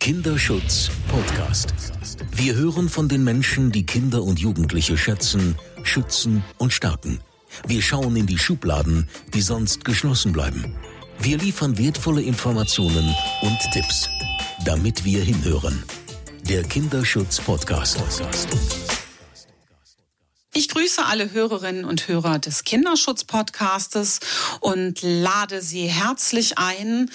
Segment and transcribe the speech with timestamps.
[0.00, 1.74] Kinderschutz Podcast.
[2.32, 7.20] Wir hören von den Menschen, die Kinder und Jugendliche schätzen, schützen und stärken.
[7.66, 10.74] Wir schauen in die Schubladen, die sonst geschlossen bleiben.
[11.18, 14.08] Wir liefern wertvolle Informationen und Tipps,
[14.64, 15.82] damit wir hinhören.
[16.48, 17.98] Der Kinderschutz Podcast.
[20.54, 24.20] Ich grüße alle Hörerinnen und Hörer des Kinderschutz Podcastes
[24.60, 27.10] und lade Sie herzlich ein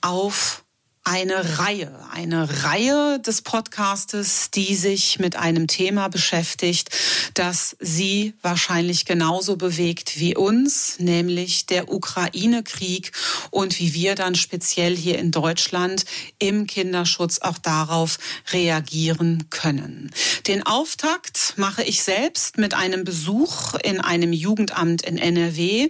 [0.00, 0.65] auf
[1.06, 6.90] eine Reihe, eine Reihe des Podcastes, die sich mit einem Thema beschäftigt,
[7.34, 13.12] das Sie wahrscheinlich genauso bewegt wie uns, nämlich der Ukraine-Krieg
[13.52, 16.06] und wie wir dann speziell hier in Deutschland
[16.40, 18.18] im Kinderschutz auch darauf
[18.50, 20.10] reagieren können.
[20.48, 25.88] Den Auftakt mache ich selbst mit einem Besuch in einem Jugendamt in NRW,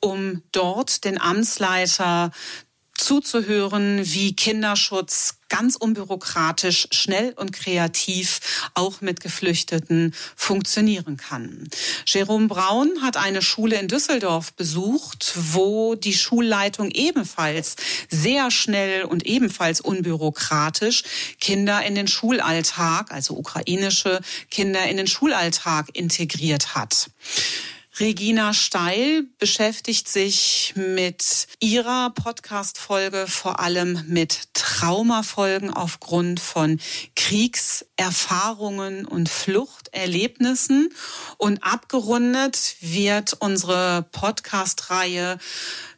[0.00, 2.32] um dort den Amtsleiter
[2.96, 8.40] zuzuhören, wie Kinderschutz ganz unbürokratisch, schnell und kreativ
[8.74, 11.68] auch mit Geflüchteten funktionieren kann.
[12.06, 17.76] Jerome Braun hat eine Schule in Düsseldorf besucht, wo die Schulleitung ebenfalls
[18.10, 21.04] sehr schnell und ebenfalls unbürokratisch
[21.40, 24.20] Kinder in den Schulalltag, also ukrainische
[24.50, 27.10] Kinder in den Schulalltag integriert hat.
[27.98, 36.78] Regina Steil beschäftigt sich mit ihrer Podcast-Folge vor allem mit Traumafolgen aufgrund von
[37.14, 40.90] Kriegserfahrungen und Fluchterlebnissen.
[41.38, 45.38] Und abgerundet wird unsere Podcast-Reihe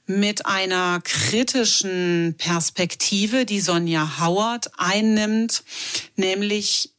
[0.06, 5.64] mit einer kritischen Perspektive, die Sonja Howard einnimmt,
[6.14, 6.92] nämlich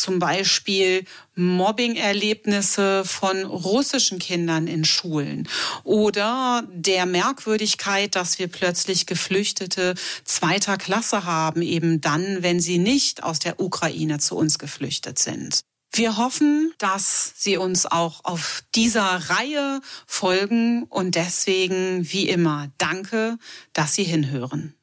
[0.00, 1.04] zum Beispiel
[1.36, 5.48] Mobbing-Erlebnisse von russischen Kindern in Schulen
[5.82, 13.22] oder der Merkwürdigkeit, dass wir plötzlich Geflüchtete zweiter Klasse haben, eben dann, wenn sie nicht
[13.22, 15.60] aus der Ukraine zu uns geflüchtet sind.
[15.96, 23.38] Wir hoffen, dass Sie uns auch auf dieser Reihe folgen und deswegen, wie immer, danke,
[23.74, 24.74] dass Sie hinhören.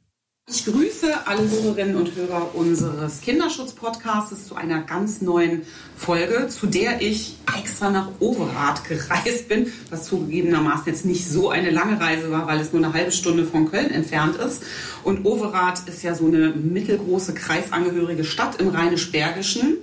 [0.54, 5.62] Ich grüße alle Hörerinnen und Hörer unseres Kinderschutz-Podcasts zu einer ganz neuen
[5.96, 11.70] Folge, zu der ich extra nach Overath gereist bin, was zugegebenermaßen jetzt nicht so eine
[11.70, 14.64] lange Reise war, weil es nur eine halbe Stunde von Köln entfernt ist.
[15.04, 19.78] Und Overath ist ja so eine mittelgroße kreisangehörige Stadt im Rheinisch-Bergischen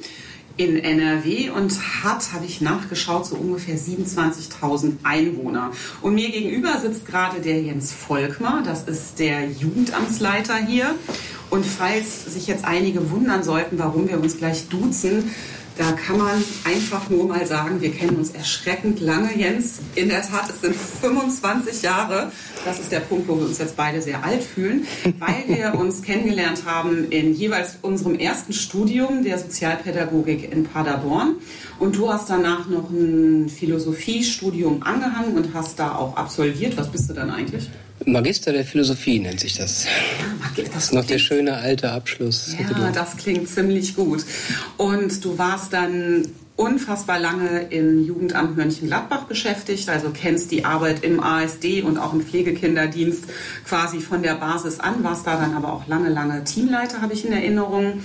[0.58, 5.70] in NRW und hat, habe ich nachgeschaut, so ungefähr 27.000 Einwohner.
[6.02, 10.94] Und mir gegenüber sitzt gerade der Jens Volkmar, das ist der Jugendamtsleiter hier.
[11.48, 15.30] Und falls sich jetzt einige wundern sollten, warum wir uns gleich duzen,
[15.78, 19.78] da kann man einfach nur mal sagen, wir kennen uns erschreckend lange, Jens.
[19.94, 22.32] In der Tat, es sind 25 Jahre.
[22.64, 24.86] Das ist der Punkt, wo wir uns jetzt beide sehr alt fühlen,
[25.20, 31.36] weil wir uns kennengelernt haben in jeweils unserem ersten Studium der Sozialpädagogik in Paderborn.
[31.78, 36.76] Und du hast danach noch ein Philosophiestudium angehangen und hast da auch absolviert.
[36.76, 37.70] Was bist du dann eigentlich?
[38.06, 39.84] Magister der Philosophie nennt sich das.
[40.56, 42.56] Ja, das ist noch der schöne alte Abschluss.
[42.58, 44.24] Ja, das klingt ziemlich gut.
[44.76, 46.26] Und du warst dann
[46.58, 52.20] unfassbar lange im Jugendamt Mönchengladbach beschäftigt, also kennst die Arbeit im ASD und auch im
[52.20, 53.24] Pflegekinderdienst
[53.64, 57.24] quasi von der Basis an, warst da dann aber auch lange, lange Teamleiter, habe ich
[57.24, 58.02] in Erinnerung.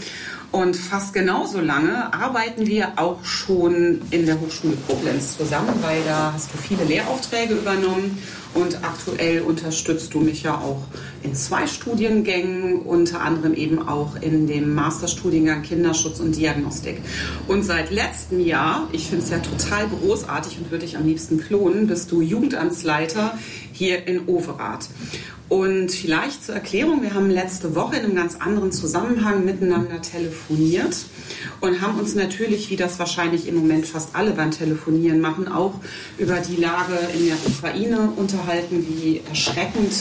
[0.52, 6.32] Und fast genauso lange arbeiten wir auch schon in der Hochschule Koblenz zusammen, weil da
[6.32, 8.20] hast du viele Lehraufträge übernommen
[8.54, 10.84] und aktuell unterstützt du mich ja auch
[11.24, 17.02] in zwei Studiengängen, unter anderem eben auch in dem Masterstudiengang Kinderschutz und Diagnostik.
[17.48, 21.40] Und seit letztem Jahr, ich finde es ja total großartig und würde dich am liebsten
[21.40, 23.38] klonen, bist du Jugendamtsleiter
[23.72, 24.90] hier in Overath.
[25.50, 31.06] Und vielleicht zur Erklärung, wir haben letzte Woche in einem ganz anderen Zusammenhang miteinander telefoniert
[31.62, 35.76] und haben uns natürlich, wie das wahrscheinlich im Moment fast alle beim Telefonieren machen, auch
[36.18, 39.94] über die Lage in der Ukraine unterhalten, wie erschreckend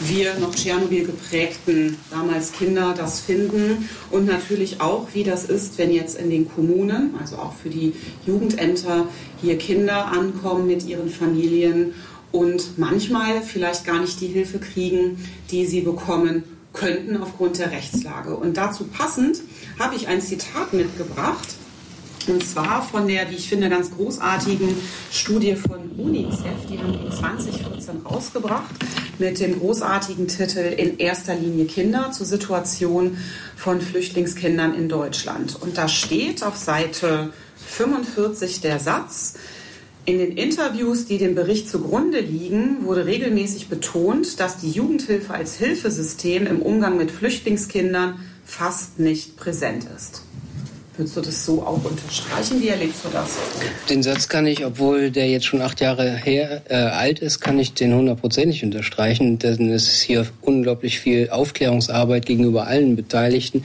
[0.00, 5.92] wir noch Tschernobyl geprägten damals Kinder das finden und natürlich auch, wie das ist, wenn
[5.92, 7.94] jetzt in den Kommunen, also auch für die
[8.26, 9.06] Jugendämter,
[9.40, 11.94] hier Kinder ankommen mit ihren Familien
[12.32, 16.42] und manchmal vielleicht gar nicht die Hilfe kriegen, die sie bekommen
[16.72, 18.36] könnten aufgrund der Rechtslage.
[18.36, 19.40] Und dazu passend
[19.78, 21.48] habe ich ein Zitat mitgebracht.
[22.26, 24.74] Und zwar von der, wie ich finde, ganz großartigen
[25.10, 26.66] Studie von UNICEF.
[26.70, 28.74] Die haben die 2014 rausgebracht
[29.18, 33.18] mit dem großartigen Titel In erster Linie Kinder zur Situation
[33.56, 35.60] von Flüchtlingskindern in Deutschland.
[35.60, 37.32] Und da steht auf Seite
[37.66, 39.34] 45 der Satz,
[40.06, 45.56] in den Interviews, die dem Bericht zugrunde liegen, wurde regelmäßig betont, dass die Jugendhilfe als
[45.56, 50.23] Hilfesystem im Umgang mit Flüchtlingskindern fast nicht präsent ist.
[50.96, 52.62] Würdest du das so auch unterstreichen?
[52.62, 53.36] Wie erlebst du das?
[53.90, 57.58] Den Satz kann ich, obwohl der jetzt schon acht Jahre her äh, alt ist, kann
[57.58, 59.40] ich den hundertprozentig unterstreichen.
[59.40, 63.64] Denn es ist hier unglaublich viel Aufklärungsarbeit gegenüber allen Beteiligten,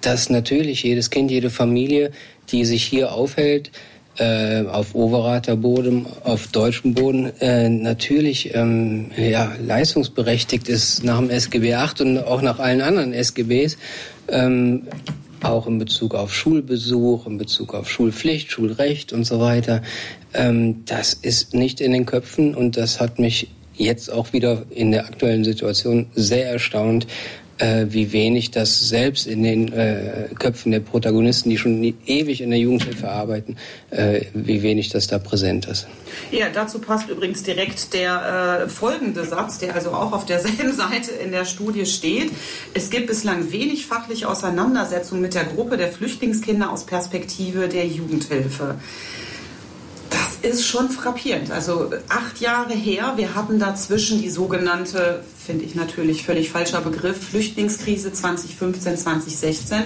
[0.00, 2.10] dass natürlich jedes Kind, jede Familie,
[2.50, 3.70] die sich hier aufhält,
[4.18, 11.30] äh, auf Overater Boden, auf deutschem Boden äh, natürlich ähm, ja, leistungsberechtigt ist nach dem
[11.30, 13.76] SGB 8 und auch nach allen anderen SGBs.
[14.28, 14.88] Ähm,
[15.44, 19.82] auch in Bezug auf Schulbesuch, in Bezug auf Schulpflicht, Schulrecht und so weiter.
[20.32, 24.92] Ähm, das ist nicht in den Köpfen und das hat mich jetzt auch wieder in
[24.92, 27.06] der aktuellen Situation sehr erstaunt,
[27.58, 32.50] äh, wie wenig das selbst in den äh, Köpfen der Protagonisten, die schon ewig in
[32.50, 33.56] der Jugendhilfe arbeiten,
[33.90, 35.86] äh, wie wenig das da präsent ist.
[36.30, 41.12] Ja, dazu passt übrigens direkt der äh, folgende Satz, der also auch auf derselben Seite
[41.12, 42.30] in der Studie steht.
[42.74, 48.76] Es gibt bislang wenig fachliche Auseinandersetzung mit der Gruppe der Flüchtlingskinder aus Perspektive der Jugendhilfe
[50.44, 51.50] ist schon frappierend.
[51.50, 57.28] Also acht Jahre her, wir hatten dazwischen die sogenannte, finde ich natürlich völlig falscher Begriff,
[57.30, 59.78] Flüchtlingskrise 2015, 2016.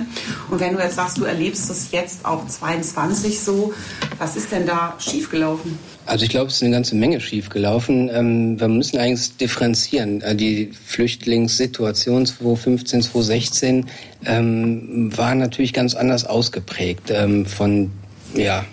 [0.51, 3.73] Und wenn du jetzt sagst, du erlebst es jetzt auch 22 so,
[4.19, 5.79] was ist denn da schiefgelaufen?
[6.07, 8.11] Also ich glaube, es ist eine ganze Menge schiefgelaufen.
[8.13, 10.23] Ähm, wir müssen eigentlich differenzieren.
[10.23, 13.87] Äh, die Flüchtlingssituation 2015, 2016
[14.25, 17.91] ähm, war natürlich ganz anders ausgeprägt ähm, von
[18.35, 18.65] ja,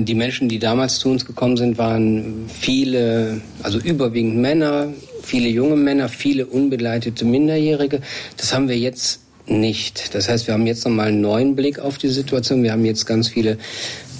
[0.00, 4.92] die Menschen, die damals zu uns gekommen sind, waren viele, also überwiegend Männer,
[5.22, 8.00] viele junge Männer, viele unbegleitete Minderjährige.
[8.36, 10.14] Das haben wir jetzt nicht.
[10.14, 12.62] Das heißt, wir haben jetzt nochmal einen neuen Blick auf die Situation.
[12.62, 13.58] Wir haben jetzt ganz viele,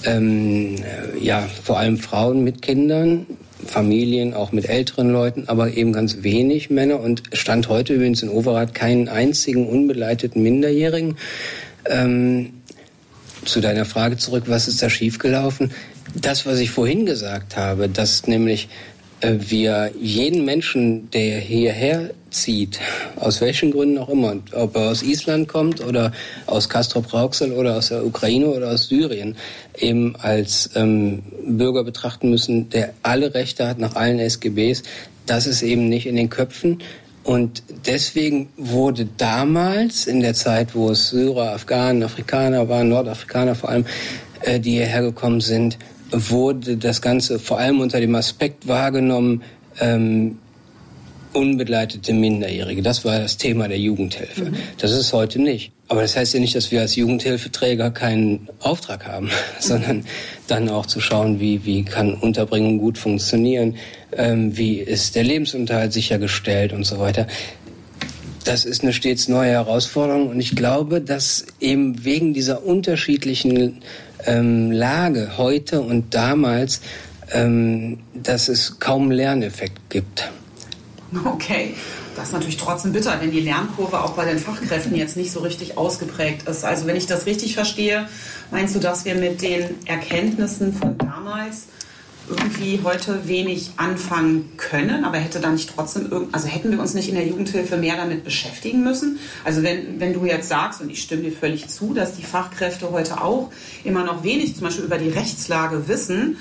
[0.05, 0.77] ähm,
[1.21, 3.27] ja, vor allem Frauen mit Kindern,
[3.65, 8.31] Familien, auch mit älteren Leuten, aber eben ganz wenig Männer und stand heute übrigens in
[8.31, 11.17] Overath keinen einzigen unbegleiteten Minderjährigen.
[11.87, 12.51] Ähm,
[13.45, 15.73] zu deiner Frage zurück, was ist da schiefgelaufen?
[16.15, 18.69] Das, was ich vorhin gesagt habe, dass nämlich
[19.21, 22.81] äh, wir jeden Menschen, der hierher zieht,
[23.17, 26.13] aus welchen Gründen auch immer, ob er aus Island kommt oder
[26.47, 29.37] aus Castrop-Rauxel oder aus der Ukraine oder aus Syrien,
[29.79, 34.83] eben als ähm, Bürger betrachten müssen, der alle Rechte hat nach allen SGBs.
[35.27, 36.79] Das ist eben nicht in den Köpfen
[37.23, 43.71] und deswegen wurde damals, in der Zeit, wo es Syrer, Afghanen, Afrikaner waren, Nordafrikaner vor
[43.71, 43.85] allem,
[44.41, 45.79] äh, die hierher gekommen sind,
[46.11, 49.43] wurde das Ganze vor allem unter dem Aspekt wahrgenommen,
[49.81, 50.39] ähm,
[51.33, 52.83] unbegleitete Minderjährige.
[52.83, 54.47] Das war das Thema der Jugendhilfe.
[54.47, 54.57] Mhm.
[54.79, 55.73] Das ist heute nicht.
[55.89, 59.31] Aber das heißt ja nicht, dass wir als Jugendhilfeträger keinen Auftrag haben, mhm.
[59.59, 60.05] sondern
[60.47, 63.77] dann auch zu schauen, wie, wie kann Unterbringung gut funktionieren,
[64.17, 67.27] ähm, wie ist der Lebensunterhalt sichergestellt und so weiter.
[68.45, 73.83] Das ist eine stets neue Herausforderung und ich glaube, dass eben wegen dieser unterschiedlichen
[74.27, 76.81] ähm, Lage heute und damals,
[77.33, 80.31] ähm, dass es kaum Lerneffekt gibt.
[81.25, 81.75] Okay.
[82.17, 85.41] Das ist natürlich trotzdem bitter, wenn die Lernkurve auch bei den Fachkräften jetzt nicht so
[85.41, 86.65] richtig ausgeprägt ist.
[86.65, 88.09] Also wenn ich das richtig verstehe,
[88.51, 91.67] meinst du, dass wir mit den Erkenntnissen von damals
[92.29, 96.95] irgendwie heute wenig anfangen können, aber hätte dann nicht trotzdem irgend, also hätten wir uns
[96.95, 99.19] nicht in der Jugendhilfe mehr damit beschäftigen müssen?
[99.45, 102.91] Also wenn, wenn du jetzt sagst, und ich stimme dir völlig zu, dass die Fachkräfte
[102.93, 103.51] heute auch
[103.83, 106.37] immer noch wenig zum Beispiel über die Rechtslage wissen,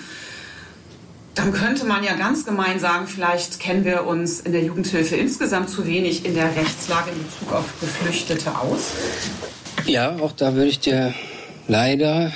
[1.39, 5.69] dann könnte man ja ganz gemein sagen, vielleicht kennen wir uns in der Jugendhilfe insgesamt
[5.69, 8.91] zu wenig in der Rechtslage in Bezug auf Geflüchtete aus.
[9.86, 11.13] Ja, auch da würde ich dir
[11.69, 12.34] leider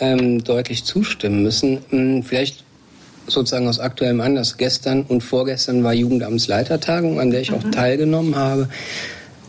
[0.00, 1.80] ähm, deutlich zustimmen müssen.
[1.90, 2.64] Hm, vielleicht
[3.26, 4.56] sozusagen aus aktuellem Anlass.
[4.56, 7.58] Gestern und vorgestern war Jugendamtsleitertagung, an der ich mhm.
[7.58, 8.70] auch teilgenommen habe.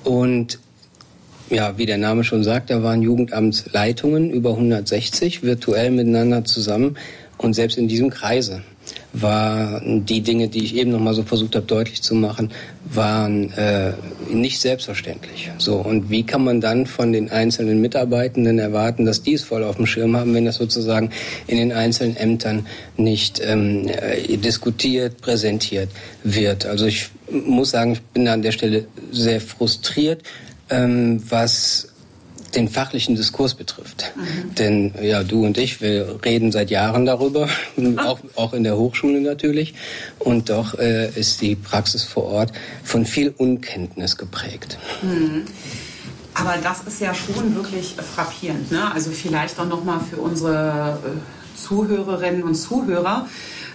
[0.03, 0.60] Und
[1.50, 6.98] ja, wie der Name schon sagt, da waren Jugendamtsleitungen über 160 virtuell miteinander zusammen
[7.38, 8.62] und selbst in diesem Kreise
[9.13, 12.51] waren die Dinge, die ich eben noch mal so versucht habe deutlich zu machen,
[12.86, 13.94] waren äh,
[14.32, 15.50] nicht selbstverständlich.
[15.58, 19.63] So und wie kann man dann von den einzelnen Mitarbeitenden erwarten, dass die es voll
[19.63, 21.10] auf dem Schirm haben, wenn das sozusagen
[21.48, 25.89] in den einzelnen Ämtern nicht ähm, äh, diskutiert, präsentiert
[26.24, 26.66] wird?
[26.66, 30.24] Also ich muss sagen, ich bin da an der Stelle sehr frustriert,
[30.70, 31.88] ähm, was
[32.56, 34.12] den fachlichen Diskurs betrifft.
[34.15, 34.56] Mhm.
[34.56, 37.50] Denn ja, du und ich, wir reden seit Jahren darüber,
[37.98, 39.74] auch, auch in der Hochschule natürlich.
[40.20, 42.51] Und doch äh, ist die Praxis vor Ort
[42.84, 44.77] von viel Unkenntnis geprägt.
[45.01, 45.46] Mhm.
[46.34, 48.72] Aber das ist ja schon wirklich frappierend.
[48.72, 48.91] Ne?
[48.94, 53.27] Also vielleicht auch nochmal für unsere äh, Zuhörerinnen und Zuhörer.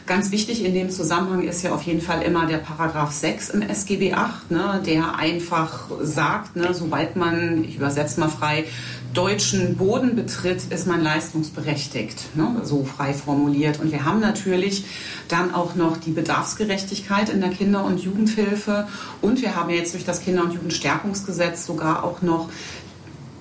[0.06, 3.62] Ganz wichtig in dem Zusammenhang ist ja auf jeden Fall immer der Paragraph 6 im
[3.62, 8.66] SGB 8, ne, der einfach sagt, ne, sobald man, ich übersetze mal frei,
[9.14, 13.80] deutschen Boden betritt, ist man leistungsberechtigt, ne, so frei formuliert.
[13.80, 14.84] Und wir haben natürlich
[15.28, 18.86] dann auch noch die Bedarfsgerechtigkeit in der Kinder- und Jugendhilfe
[19.22, 22.50] und wir haben jetzt durch das Kinder- und Jugendstärkungsgesetz sogar auch noch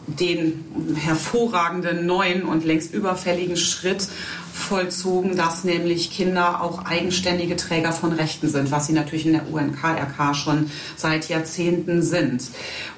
[0.07, 4.07] den hervorragenden neuen und längst überfälligen Schritt
[4.53, 9.51] vollzogen, dass nämlich Kinder auch eigenständige Träger von Rechten sind, was sie natürlich in der
[9.51, 12.43] UNKRK schon seit Jahrzehnten sind.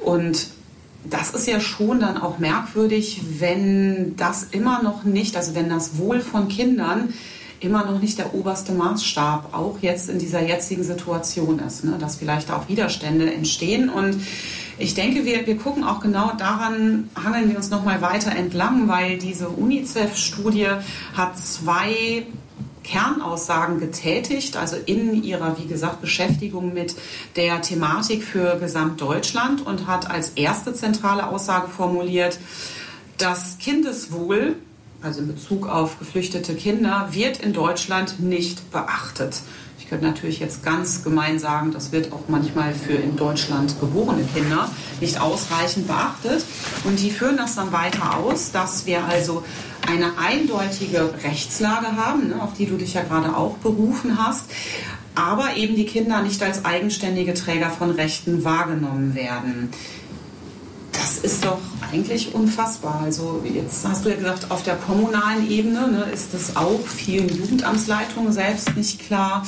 [0.01, 0.47] Und
[1.09, 5.97] das ist ja schon dann auch merkwürdig, wenn das immer noch nicht, also wenn das
[5.97, 7.13] Wohl von Kindern
[7.59, 11.97] immer noch nicht der oberste Maßstab, auch jetzt in dieser jetzigen Situation ist, ne?
[11.99, 14.21] dass vielleicht auch Widerstände entstehen und
[14.77, 19.17] ich denke, wir, wir gucken auch genau daran, hangeln wir uns nochmal weiter entlang, weil
[19.17, 20.69] diese UNICEF-Studie
[21.15, 22.25] hat zwei
[22.83, 26.95] Kernaussagen getätigt, also in ihrer, wie gesagt, Beschäftigung mit
[27.35, 32.37] der Thematik für Gesamtdeutschland und hat als erste zentrale Aussage formuliert,
[33.17, 34.55] das Kindeswohl,
[35.01, 39.41] also in Bezug auf geflüchtete Kinder, wird in Deutschland nicht beachtet.
[39.85, 44.23] Ich könnte natürlich jetzt ganz gemein sagen, das wird auch manchmal für in Deutschland geborene
[44.33, 44.67] Kinder
[44.99, 46.43] nicht ausreichend beachtet.
[46.85, 49.43] Und die führen das dann weiter aus, dass wir also
[49.87, 54.45] eine eindeutige Rechtslage haben, ne, auf die du dich ja gerade auch berufen hast,
[55.13, 59.69] aber eben die Kinder nicht als eigenständige Träger von Rechten wahrgenommen werden.
[61.05, 61.59] Das ist doch
[61.91, 63.01] eigentlich unfassbar.
[63.03, 67.29] Also jetzt hast du ja gesagt, auf der kommunalen Ebene ne, ist das auch vielen
[67.29, 69.45] Jugendamtsleitungen selbst nicht klar.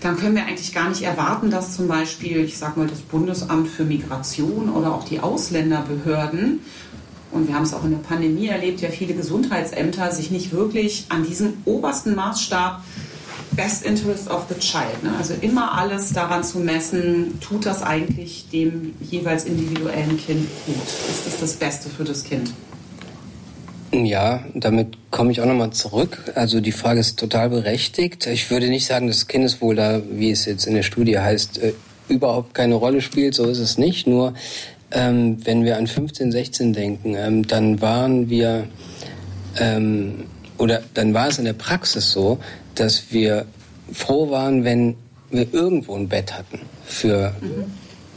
[0.00, 3.68] Dann können wir eigentlich gar nicht erwarten, dass zum Beispiel, ich sage mal, das Bundesamt
[3.68, 6.60] für Migration oder auch die Ausländerbehörden
[7.32, 11.06] und wir haben es auch in der Pandemie erlebt, ja viele Gesundheitsämter sich nicht wirklich
[11.08, 12.80] an diesem obersten Maßstab
[13.56, 15.02] Best Interest of the Child.
[15.02, 15.12] Ne?
[15.18, 20.76] Also immer alles daran zu messen, tut das eigentlich dem jeweils individuellen Kind gut?
[20.86, 22.52] Ist das das Beste für das Kind?
[23.92, 26.32] Ja, damit komme ich auch nochmal zurück.
[26.34, 28.26] Also die Frage ist total berechtigt.
[28.26, 31.74] Ich würde nicht sagen, dass Kindeswohl da, wie es jetzt in der Studie heißt, äh,
[32.08, 33.34] überhaupt keine Rolle spielt.
[33.34, 34.06] So ist es nicht.
[34.06, 34.32] Nur
[34.92, 38.66] ähm, wenn wir an 15, 16 denken, ähm, dann waren wir
[39.58, 40.24] ähm,
[40.58, 42.38] oder dann war es in der Praxis so,
[42.74, 43.46] dass wir
[43.92, 44.96] froh waren, wenn
[45.30, 47.34] wir irgendwo ein Bett hatten für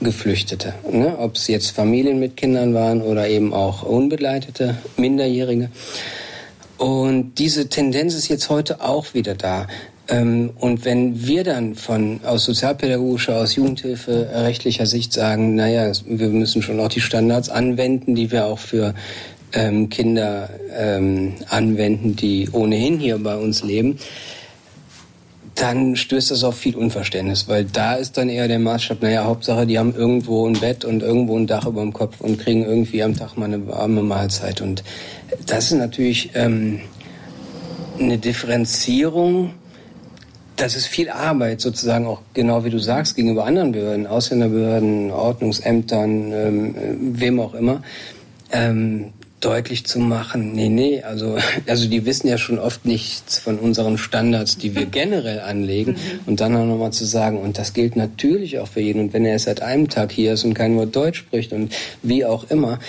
[0.01, 0.73] Geflüchtete.
[0.91, 1.17] Ne?
[1.17, 5.69] Ob es jetzt Familien mit Kindern waren oder eben auch unbegleitete Minderjährige.
[6.77, 9.67] Und diese Tendenz ist jetzt heute auch wieder da.
[10.07, 16.27] Ähm, und wenn wir dann von aus sozialpädagogischer, aus Jugendhilfe rechtlicher Sicht sagen, naja, wir
[16.27, 18.93] müssen schon auch die Standards anwenden, die wir auch für
[19.53, 23.97] ähm, Kinder ähm, anwenden, die ohnehin hier bei uns leben,
[25.55, 29.65] dann stößt das auf viel Unverständnis, weil da ist dann eher der Maßstab, naja, Hauptsache,
[29.65, 33.01] die haben irgendwo ein Bett und irgendwo ein Dach über dem Kopf und kriegen irgendwie
[33.01, 34.59] am Tag mal eine warme Mahlzeit.
[34.59, 34.83] Und
[35.47, 36.81] das ist natürlich ähm,
[37.97, 39.53] eine Differenzierung,
[40.57, 46.31] das ist viel Arbeit sozusagen auch genau wie du sagst gegenüber anderen Behörden, Ausländerbehörden, Ordnungsämtern,
[46.31, 46.75] ähm,
[47.19, 47.81] wem auch immer.
[48.51, 49.11] Ähm,
[49.41, 51.37] deutlich zu machen, nee, nee, also,
[51.67, 55.93] also die wissen ja schon oft nichts von unseren Standards, die wir generell anlegen.
[55.93, 56.19] Mhm.
[56.25, 58.99] Und dann auch nochmal zu sagen, und das gilt natürlich auch für jeden.
[58.99, 62.25] Und wenn er seit einem Tag hier ist und kein Wort Deutsch spricht und wie
[62.25, 62.79] auch immer,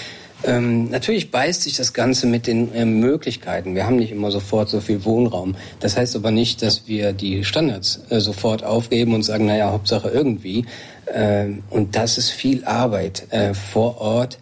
[0.45, 3.75] ähm, natürlich beißt sich das Ganze mit den äh, Möglichkeiten.
[3.75, 5.57] Wir haben nicht immer sofort so viel Wohnraum.
[5.81, 10.09] Das heißt aber nicht, dass wir die Standards äh, sofort aufgeben und sagen, naja, Hauptsache
[10.09, 10.67] irgendwie.
[11.13, 14.39] Ähm, und das ist viel Arbeit äh, vor Ort,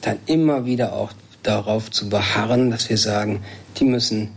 [0.00, 1.12] dann immer wieder auch
[1.44, 3.42] darauf zu beharren, dass wir sagen,
[3.78, 4.30] die müssen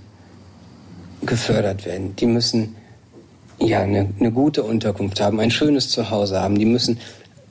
[1.26, 2.76] gefördert werden, die müssen
[3.60, 7.00] ja eine, eine gute Unterkunft haben, ein schönes Zuhause haben, die müssen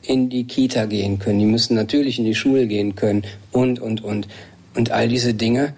[0.03, 4.05] in die Kita gehen können, die müssen natürlich in die Schule gehen können und, und,
[4.05, 4.29] und.
[4.75, 5.73] Und all diese Dinge,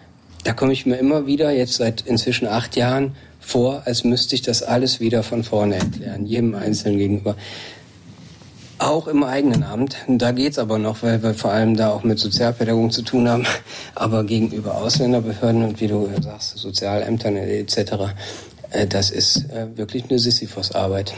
[0.45, 4.43] da komme ich mir immer wieder, jetzt seit inzwischen acht Jahren, vor, als müsste ich
[4.43, 7.37] das alles wieder von vorne erklären, jedem Einzelnen gegenüber.
[8.79, 9.97] Auch im eigenen Amt.
[10.07, 13.45] Da geht's aber noch, weil wir vor allem da auch mit Sozialpädagogen zu tun haben.
[13.95, 17.93] Aber gegenüber Ausländerbehörden und wie du sagst, Sozialämtern etc.,
[18.71, 21.13] äh, das ist äh, wirklich eine Sisyphos-Arbeit.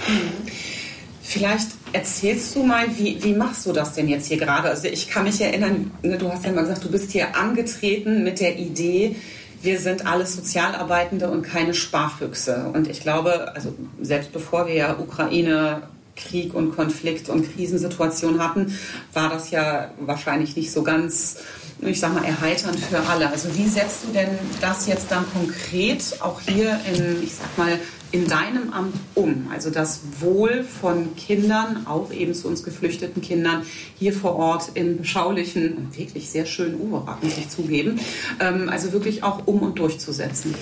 [1.23, 4.69] Vielleicht erzählst du mal, wie, wie machst du das denn jetzt hier gerade?
[4.69, 8.25] Also ich kann mich erinnern, ne, du hast ja mal gesagt, du bist hier angetreten
[8.25, 9.17] mit der Idee,
[9.63, 12.71] wir sind alles Sozialarbeitende und keine Sparfüchse.
[12.73, 15.83] Und ich glaube, also selbst bevor wir ja Ukraine
[16.29, 18.77] Krieg und Konflikt und Krisensituation hatten,
[19.13, 21.37] war das ja wahrscheinlich nicht so ganz,
[21.81, 23.31] ich sag mal, erheiternd für alle.
[23.31, 27.79] Also wie setzt du denn das jetzt dann konkret auch hier in, ich sag mal,
[28.13, 29.49] in deinem Amt um?
[29.53, 33.63] Also das Wohl von Kindern, auch eben zu uns geflüchteten Kindern,
[33.99, 38.01] hier vor Ort im beschaulichen und wirklich sehr schönen Uberrat, muss ich zugeben,
[38.41, 40.55] ähm, also wirklich auch um und durchzusetzen.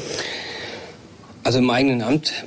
[1.44, 2.46] Also im eigenen Amt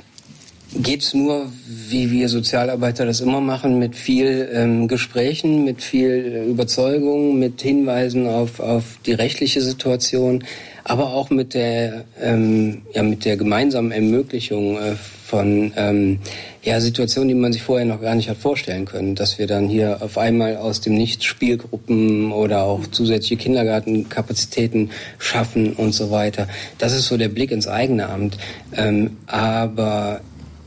[0.74, 6.46] geht es nur, wie wir Sozialarbeiter das immer machen, mit viel ähm, Gesprächen, mit viel
[6.48, 10.44] Überzeugung, mit Hinweisen auf, auf die rechtliche Situation,
[10.84, 14.94] aber auch mit der, ähm, ja, mit der gemeinsamen Ermöglichung äh,
[15.26, 16.18] von ähm,
[16.62, 19.68] ja, Situationen, die man sich vorher noch gar nicht hat vorstellen können, dass wir dann
[19.68, 26.48] hier auf einmal aus dem Nichts Spielgruppen oder auch zusätzliche Kindergartenkapazitäten schaffen und so weiter.
[26.78, 28.36] Das ist so der Blick ins eigene Amt.
[28.76, 30.20] Ähm, aber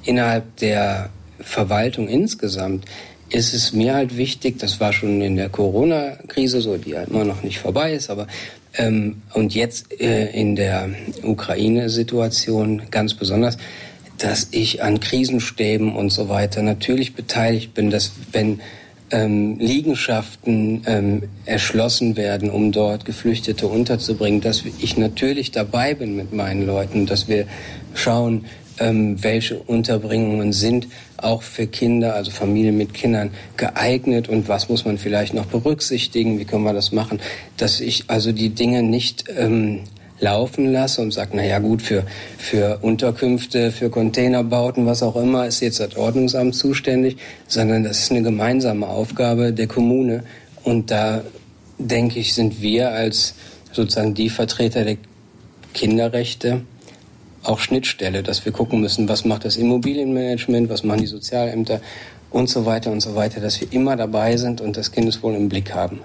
[0.05, 1.09] innerhalb der
[1.39, 2.85] Verwaltung insgesamt
[3.29, 7.25] ist es mir halt wichtig, das war schon in der Corona-Krise so, die ja immer
[7.25, 8.27] noch nicht vorbei ist, aber
[8.77, 10.89] ähm, und jetzt äh, in der
[11.23, 13.57] Ukraine-Situation ganz besonders,
[14.17, 18.61] dass ich an Krisenstäben und so weiter natürlich beteiligt bin, dass wenn
[19.11, 26.33] ähm, Liegenschaften ähm, erschlossen werden, um dort Geflüchtete unterzubringen, dass ich natürlich dabei bin mit
[26.33, 27.45] meinen Leuten, dass wir
[27.93, 28.45] schauen,
[28.79, 34.85] ähm, welche Unterbringungen sind auch für Kinder, also Familien mit Kindern geeignet und was muss
[34.85, 37.19] man vielleicht noch berücksichtigen, wie können wir das machen,
[37.57, 39.81] dass ich also die Dinge nicht ähm,
[40.19, 42.05] laufen lasse und sage, naja gut, für,
[42.37, 47.17] für Unterkünfte, für Containerbauten, was auch immer, ist jetzt das Ordnungsamt zuständig,
[47.47, 50.23] sondern das ist eine gemeinsame Aufgabe der Kommune.
[50.63, 51.21] Und da,
[51.77, 53.35] denke ich, sind wir als
[53.71, 54.97] sozusagen die Vertreter der
[55.73, 56.61] Kinderrechte
[57.47, 61.81] auch Schnittstelle, dass wir gucken müssen, was macht das Immobilienmanagement, was machen die Sozialämter
[62.31, 65.49] und so weiter und so weiter, dass wir immer dabei sind und das Kindeswohl im
[65.49, 66.01] Blick haben.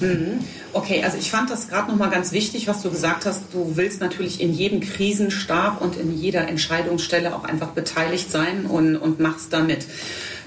[0.00, 0.40] Mhm.
[0.72, 3.40] Okay, also ich fand das gerade nochmal ganz wichtig, was du gesagt hast.
[3.52, 8.96] Du willst natürlich in jedem Krisenstab und in jeder Entscheidungsstelle auch einfach beteiligt sein und,
[8.96, 9.86] und machst damit.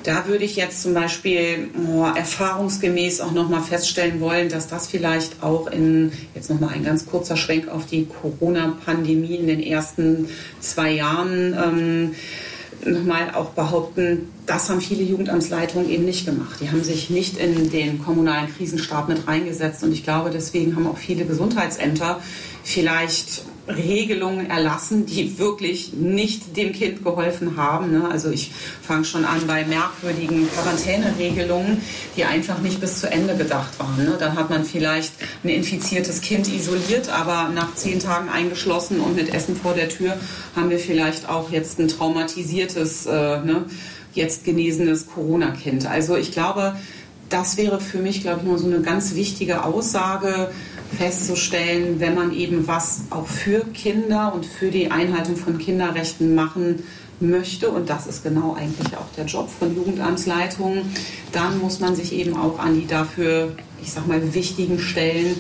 [0.03, 5.43] Da würde ich jetzt zum Beispiel oh, erfahrungsgemäß auch nochmal feststellen wollen, dass das vielleicht
[5.43, 10.29] auch in, jetzt nochmal ein ganz kurzer Schwenk auf die Corona-Pandemie in den ersten
[10.61, 12.15] zwei Jahren, ähm,
[12.85, 16.59] nochmal auch behaupten, das haben viele Jugendamtsleitungen eben nicht gemacht.
[16.61, 20.87] Die haben sich nicht in den kommunalen Krisenstab mit reingesetzt und ich glaube, deswegen haben
[20.87, 22.21] auch viele Gesundheitsämter
[22.63, 27.91] vielleicht Regelungen erlassen, die wirklich nicht dem Kind geholfen haben.
[27.91, 28.09] Ne?
[28.09, 28.51] Also ich
[28.81, 31.81] fange schon an bei merkwürdigen Quarantäneregelungen,
[32.17, 34.03] die einfach nicht bis zu Ende gedacht waren.
[34.03, 34.17] Ne?
[34.19, 39.33] Dann hat man vielleicht ein infiziertes Kind isoliert, aber nach zehn Tagen eingeschlossen und mit
[39.33, 40.17] Essen vor der Tür
[40.55, 43.65] haben wir vielleicht auch jetzt ein traumatisiertes, äh, ne,
[44.13, 45.85] jetzt genesenes Corona-Kind.
[45.85, 46.75] Also ich glaube,
[47.29, 50.51] das wäre für mich, glaube ich, nur so eine ganz wichtige Aussage,
[50.97, 56.83] festzustellen, wenn man eben was auch für Kinder und für die Einhaltung von Kinderrechten machen
[57.19, 60.93] möchte, und das ist genau eigentlich auch der Job von Jugendamtsleitungen,
[61.31, 65.35] dann muss man sich eben auch an die dafür, ich sag mal, wichtigen Stellen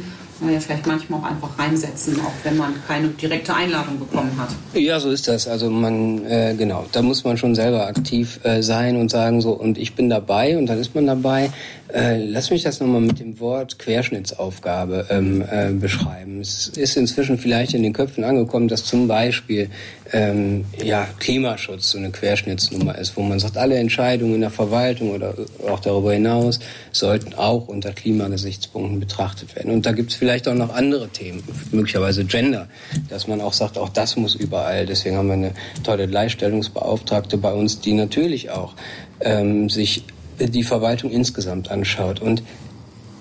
[0.47, 4.49] ja, vielleicht manchmal auch einfach reinsetzen, auch wenn man keine direkte Einladung bekommen hat.
[4.73, 5.47] Ja, so ist das.
[5.47, 9.51] Also man, äh, genau, da muss man schon selber aktiv äh, sein und sagen so,
[9.51, 11.51] und ich bin dabei und dann ist man dabei.
[11.91, 16.39] Äh, lass mich das nochmal mit dem Wort Querschnittsaufgabe ähm, äh, beschreiben.
[16.39, 19.69] Es ist inzwischen vielleicht in den Köpfen angekommen, dass zum Beispiel
[20.11, 25.11] ähm, ja, Klimaschutz so eine Querschnittsnummer ist, wo man sagt, alle Entscheidungen in der Verwaltung
[25.11, 25.33] oder
[25.67, 26.59] auch darüber hinaus
[26.91, 29.71] sollten auch unter Klimagesichtspunkten betrachtet werden.
[29.71, 32.67] Und da gibt es vielleicht auch noch andere Themen, möglicherweise Gender,
[33.09, 34.85] dass man auch sagt, auch das muss überall.
[34.85, 35.51] Deswegen haben wir eine
[35.83, 38.73] tolle Gleichstellungsbeauftragte bei uns, die natürlich auch
[39.21, 40.03] ähm, sich
[40.39, 42.21] die Verwaltung insgesamt anschaut.
[42.21, 42.43] Und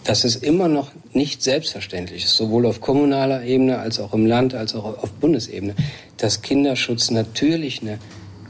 [0.05, 4.55] dass es immer noch nicht selbstverständlich ist, sowohl auf kommunaler Ebene als auch im Land,
[4.55, 5.75] als auch auf Bundesebene,
[6.17, 7.99] dass Kinderschutz natürlich eine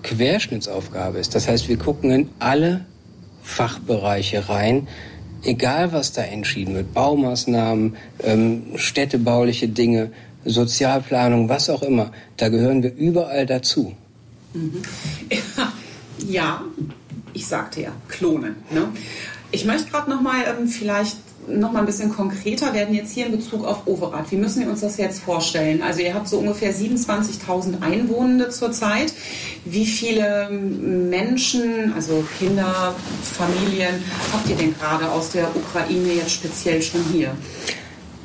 [0.03, 1.35] Querschnittsaufgabe ist.
[1.35, 2.87] Das heißt, wir gucken in alle
[3.43, 4.89] Fachbereiche rein,
[5.43, 10.13] egal was da entschieden wird, Baumaßnahmen, ähm, städtebauliche Dinge,
[10.45, 13.95] Sozialplanung, was auch immer, da gehören wir überall dazu.
[14.55, 14.83] Mhm.
[16.27, 16.63] Ja,
[17.33, 18.57] ich sagte ja, klonen.
[18.73, 18.89] Ne?
[19.53, 21.17] Ich möchte gerade noch mal ähm, vielleicht
[21.49, 24.31] noch mal ein bisschen konkreter werden jetzt hier in Bezug auf Overath.
[24.31, 25.83] Wie müssen wir uns das jetzt vorstellen?
[25.83, 29.13] Also ihr habt so ungefähr 27.000 Einwohnende zurzeit.
[29.65, 33.95] Wie viele Menschen, also Kinder, Familien,
[34.33, 37.33] habt ihr denn gerade aus der Ukraine jetzt speziell schon hier?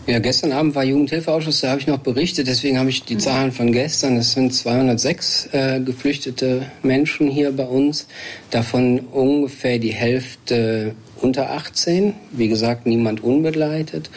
[0.06, 3.20] Ja, gestern Abend war Jugendhilfeausschuss, da habe ich noch berichtet, deswegen habe ich die mhm.
[3.22, 4.18] Zahlen von gestern.
[4.18, 8.08] Es sind 206 äh, geflüchtete Menschen hier bei uns,
[8.50, 14.10] davon ungefähr die Hälfte unter 18, wie gesagt, niemand unbegleitet.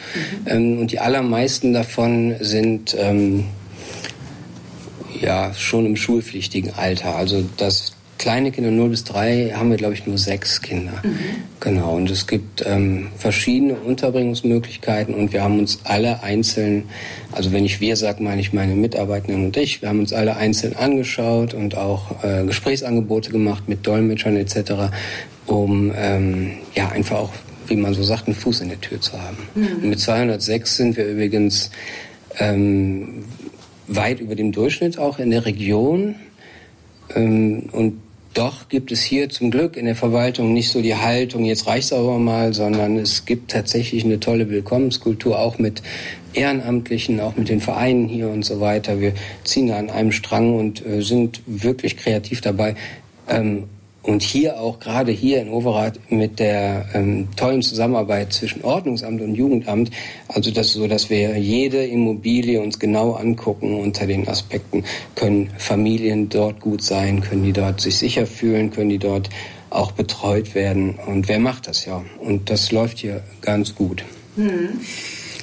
[0.43, 0.47] Mhm.
[0.47, 3.45] Ähm, und die allermeisten davon sind ähm,
[5.19, 7.15] ja, schon im schulpflichtigen Alter.
[7.15, 10.93] Also das kleine Kinder 0 bis 3 haben wir, glaube ich, nur sechs Kinder.
[11.03, 11.17] Mhm.
[11.59, 11.95] Genau.
[11.95, 16.83] Und es gibt ähm, verschiedene Unterbringungsmöglichkeiten und wir haben uns alle einzeln,
[17.31, 20.35] also wenn ich wir sage, meine ich meine Mitarbeitenden und ich, wir haben uns alle
[20.37, 24.91] einzeln angeschaut und auch äh, Gesprächsangebote gemacht mit Dolmetschern etc.,
[25.45, 27.33] um ähm, ja einfach auch,
[27.67, 29.37] wie man so sagt, einen Fuß in der Tür zu haben.
[29.55, 29.83] Mhm.
[29.83, 31.71] Und mit 206 sind wir übrigens
[32.39, 33.23] ähm,
[33.87, 36.15] weit über dem Durchschnitt auch in der Region.
[37.15, 38.01] Ähm, und
[38.33, 41.93] doch gibt es hier zum Glück in der Verwaltung nicht so die Haltung, jetzt reicht's
[41.93, 45.81] aber mal, sondern es gibt tatsächlich eine tolle Willkommenskultur, auch mit
[46.33, 48.99] Ehrenamtlichen, auch mit den Vereinen hier und so weiter.
[48.99, 49.13] Wir
[49.43, 52.75] ziehen da an einem Strang und äh, sind wirklich kreativ dabei.
[53.27, 53.63] Ähm,
[54.07, 59.35] und hier auch gerade hier in Overath mit der ähm, tollen Zusammenarbeit zwischen Ordnungsamt und
[59.35, 59.91] Jugendamt,
[60.29, 66.29] also das so, dass wir jede Immobilie uns genau angucken unter den Aspekten, können Familien
[66.29, 69.29] dort gut sein, können die dort sich sicher fühlen, können die dort
[69.69, 70.97] auch betreut werden.
[71.05, 72.03] Und wer macht das ja?
[72.19, 74.05] Und das läuft hier ganz gut.
[74.37, 74.79] Hm.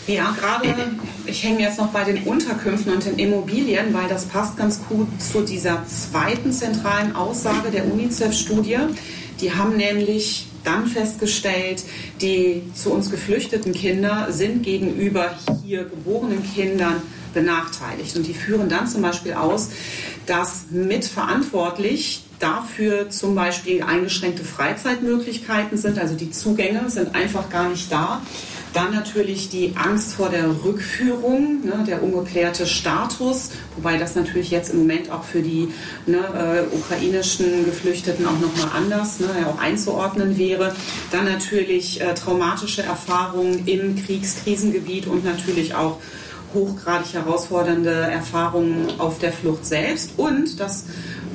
[0.07, 0.75] Ja, gerade,
[1.25, 5.09] ich hänge jetzt noch bei den Unterkünften und den Immobilien, weil das passt ganz gut
[5.19, 8.79] zu dieser zweiten zentralen Aussage der UNICEF-Studie.
[9.41, 11.85] Die haben nämlich dann festgestellt,
[12.21, 18.15] die zu uns geflüchteten Kinder sind gegenüber hier geborenen Kindern benachteiligt.
[18.17, 19.71] Und die führen dann zum Beispiel aus,
[20.27, 27.91] dass mitverantwortlich dafür zum Beispiel eingeschränkte Freizeitmöglichkeiten sind, also die Zugänge sind einfach gar nicht
[27.91, 28.21] da.
[28.75, 34.73] Dann natürlich die Angst vor der Rückführung, ne, der ungeklärte Status, wobei das natürlich jetzt
[34.73, 35.69] im Moment auch für die
[36.07, 40.75] ne, äh, ukrainischen Geflüchteten auch nochmal anders ne, auch einzuordnen wäre.
[41.13, 46.01] Dann natürlich äh, traumatische Erfahrungen im Kriegskrisengebiet und natürlich auch
[46.53, 50.13] hochgradig herausfordernde Erfahrungen auf der Flucht selbst.
[50.17, 50.87] Und das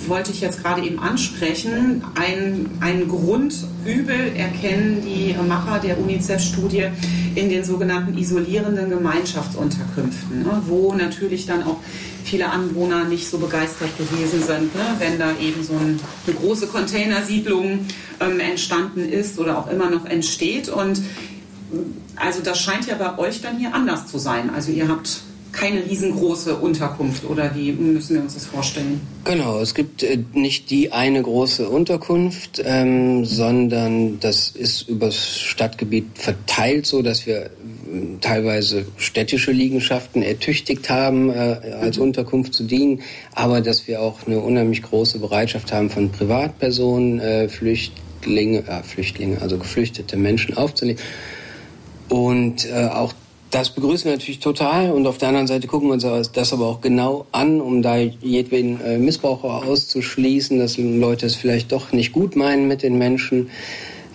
[0.07, 2.03] wollte ich jetzt gerade eben ansprechen.
[2.15, 6.87] Ein, ein Grundübel erkennen die Macher der UNICEF-Studie
[7.39, 11.77] in den sogenannten isolierenden Gemeinschaftsunterkünften, ne, wo natürlich dann auch
[12.25, 16.67] viele Anwohner nicht so begeistert gewesen sind, ne, wenn da eben so ein, eine große
[16.67, 17.85] Containersiedlung
[18.19, 20.67] ähm, entstanden ist oder auch immer noch entsteht.
[20.67, 21.01] Und
[22.17, 24.49] also das scheint ja bei euch dann hier anders zu sein.
[24.53, 29.01] Also ihr habt keine riesengroße Unterkunft oder wie müssen wir uns das vorstellen?
[29.23, 36.05] Genau, es gibt äh, nicht die eine große Unterkunft, ähm, sondern das ist übers Stadtgebiet
[36.15, 37.49] verteilt so, dass wir äh,
[38.21, 42.03] teilweise städtische Liegenschaften ertüchtigt haben, äh, als mhm.
[42.03, 43.01] Unterkunft zu dienen,
[43.33, 49.41] aber dass wir auch eine unheimlich große Bereitschaft haben von Privatpersonen, äh, Flüchtlinge, äh, Flüchtlinge,
[49.41, 50.99] also geflüchtete Menschen aufzunehmen
[52.09, 53.13] und äh, auch
[53.51, 56.67] das begrüßen wir natürlich total und auf der anderen Seite gucken wir uns das aber
[56.67, 62.11] auch genau an, um da jedweden äh, Missbraucher auszuschließen, dass Leute es vielleicht doch nicht
[62.11, 63.49] gut meinen mit den Menschen.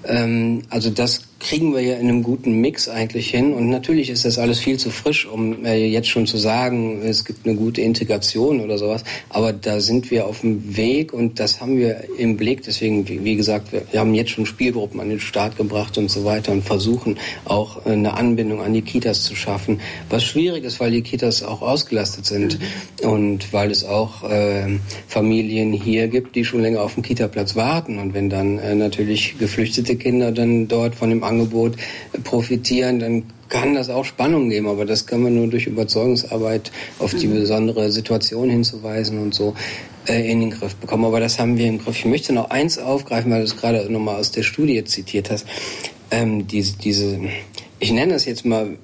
[0.07, 3.53] Ähm, also das kriegen wir ja in einem guten Mix eigentlich hin.
[3.53, 7.27] Und natürlich ist das alles viel zu frisch, um äh, jetzt schon zu sagen, es
[7.27, 9.05] gibt eine gute Integration oder sowas.
[9.29, 12.63] Aber da sind wir auf dem Weg und das haben wir im Blick.
[12.63, 16.25] Deswegen, wie, gesagt, wir, wir haben jetzt schon Spielgruppen an den Start gebracht und so
[16.25, 19.81] weiter und versuchen auch äh, eine Anbindung an die Kitas zu schaffen.
[20.09, 22.59] Was schwierig ist, weil die Kitas auch ausgelastet sind
[23.03, 23.09] mhm.
[23.11, 24.79] und weil es auch äh,
[25.09, 27.99] Familien hier gibt, die schon länger auf dem Kitaplatz warten.
[27.99, 31.34] Und wenn dann äh, natürlich geflüchtete Kinder dann dort von dem Angebot
[32.23, 37.15] profitieren, dann kann das auch Spannung geben, aber das kann man nur durch Überzeugungsarbeit auf
[37.15, 37.35] die mhm.
[37.41, 39.55] besondere Situation hinzuweisen und so
[40.09, 41.05] äh, in den Griff bekommen.
[41.05, 41.99] Aber das haben wir im Griff.
[41.99, 45.47] Ich möchte noch eins aufgreifen, weil du es gerade nochmal aus der Studie zitiert hast.
[46.11, 47.19] Ähm, diese, diese
[47.85, 48.79] ich nenne das jetzt mal,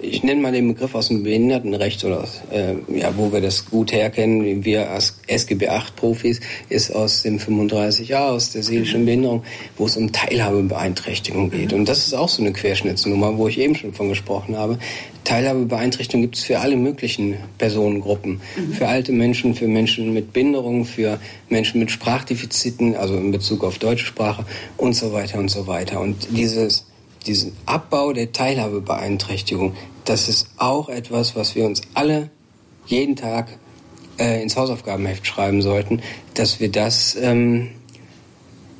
[0.00, 3.92] ich nenne mal den Begriff aus dem Behindertenrecht oder äh, ja, wo wir das gut
[3.92, 6.40] herkennen, wir als SGB 8 Profis,
[6.70, 9.04] ist aus dem 35a, aus der seelischen.
[9.04, 9.42] Behinderung,
[9.76, 11.72] wo es um Teilhabebeeinträchtigung geht.
[11.72, 11.80] Mhm.
[11.80, 14.78] Und das ist auch so eine Querschnittsnummer, wo ich eben schon von gesprochen habe.
[15.24, 18.40] Teilhabebeeinträchtigung gibt es für alle möglichen Personengruppen.
[18.56, 18.72] Mhm.
[18.72, 23.78] Für alte Menschen, für Menschen mit Behinderung, für Menschen mit Sprachdefiziten, also in Bezug auf
[23.78, 24.46] deutsche Sprache
[24.78, 26.00] und so weiter und so weiter.
[26.00, 26.86] Und dieses
[27.26, 32.30] diesen Abbau der Teilhabebeeinträchtigung, das ist auch etwas, was wir uns alle
[32.86, 33.58] jeden Tag
[34.18, 36.02] äh, ins Hausaufgabenheft schreiben sollten,
[36.34, 37.70] dass wir das ähm,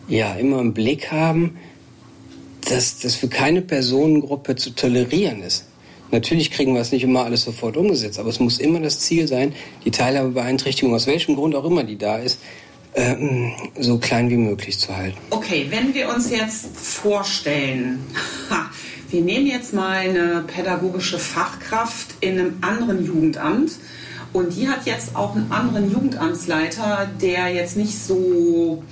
[0.09, 1.57] ja immer im Blick haben,
[2.69, 5.67] dass das für keine Personengruppe zu tolerieren ist.
[6.13, 9.27] Natürlich kriegen wir es nicht immer alles sofort umgesetzt, aber es muss immer das Ziel
[9.27, 9.53] sein,
[9.85, 12.39] die Teilhabebeeinträchtigung, aus welchem Grund auch immer die da ist,
[12.97, 15.19] ähm, so klein wie möglich zu halten.
[15.31, 18.05] Okay, wenn wir uns jetzt vorstellen,
[19.11, 23.73] wir nehmen jetzt mal eine pädagogische Fachkraft in einem anderen Jugendamt
[24.33, 28.83] Und die hat jetzt auch einen anderen Jugendamtsleiter, der jetzt nicht so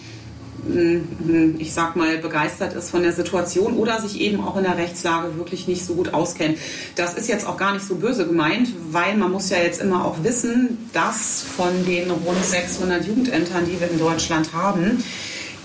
[1.58, 5.36] ich sag mal, begeistert ist von der Situation oder sich eben auch in der Rechtslage
[5.36, 6.58] wirklich nicht so gut auskennt.
[6.96, 10.04] Das ist jetzt auch gar nicht so böse gemeint, weil man muss ja jetzt immer
[10.04, 15.04] auch wissen, dass von den rund 600 Jugendämtern, die wir in Deutschland haben,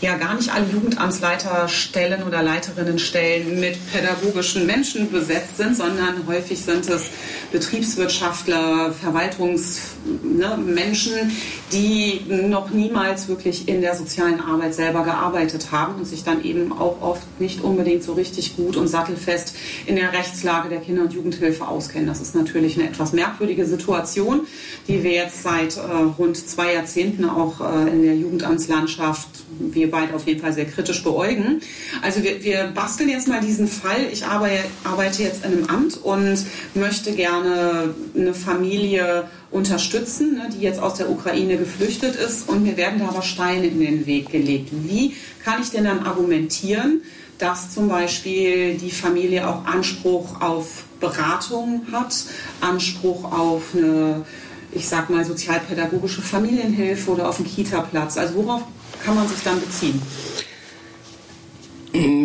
[0.02, 6.88] ja gar nicht alle Jugendamtsleiterstellen oder Leiterinnenstellen mit pädagogischen Menschen besetzt sind, sondern häufig sind
[6.88, 7.10] es
[7.52, 11.30] Betriebswirtschaftler, Verwaltungsmenschen, ne,
[11.74, 16.72] die noch niemals wirklich in der sozialen Arbeit selber gearbeitet haben und sich dann eben
[16.72, 19.54] auch oft nicht unbedingt so richtig gut und sattelfest
[19.86, 22.08] in der Rechtslage der Kinder- und Jugendhilfe auskennen.
[22.08, 24.48] Das ist natürlich eine etwas merkwürdige Situation,
[24.88, 25.82] die wir jetzt seit äh,
[26.18, 29.28] rund zwei Jahrzehnten auch äh, in der Jugendamtslandschaft
[29.60, 31.62] wir beide auf jeden Fall sehr kritisch beäugen.
[32.02, 34.08] Also wir, wir basteln jetzt mal diesen Fall.
[34.12, 40.80] Ich arbeite, jetzt in einem Amt und möchte gerne eine Familie unterstützen, ne, die jetzt
[40.80, 44.70] aus der Ukraine geflüchtet ist und mir werden da aber Steine in den Weg gelegt.
[44.72, 47.02] Wie kann ich denn dann argumentieren,
[47.38, 52.26] dass zum Beispiel die Familie auch Anspruch auf Beratung hat,
[52.62, 54.26] Anspruch auf eine
[54.72, 58.18] ich sag mal, sozialpädagogische Familienhilfe oder auf einen Kita-Platz?
[58.18, 58.62] Also worauf
[59.04, 60.02] kann man sich dann beziehen?